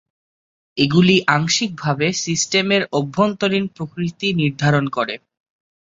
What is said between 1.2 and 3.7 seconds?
আংশিকভাবে সিস্টেমের অভ্যন্তরীণ